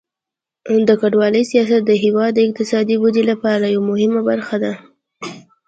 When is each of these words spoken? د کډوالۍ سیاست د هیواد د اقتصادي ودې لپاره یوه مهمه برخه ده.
د 0.87 0.89
کډوالۍ 1.01 1.43
سیاست 1.51 1.81
د 1.87 1.91
هیواد 2.03 2.31
د 2.35 2.39
اقتصادي 2.47 2.95
ودې 2.99 3.23
لپاره 3.31 3.65
یوه 3.75 3.85
مهمه 3.91 4.21
برخه 4.29 4.55
ده. 4.63 4.73